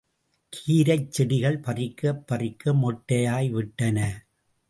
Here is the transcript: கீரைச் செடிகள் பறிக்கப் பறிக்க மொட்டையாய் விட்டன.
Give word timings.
கீரைச் 0.53 1.09
செடிகள் 1.09 1.59
பறிக்கப் 1.59 2.27
பறிக்க 2.27 2.73
மொட்டையாய் 2.73 3.49
விட்டன. 3.49 3.97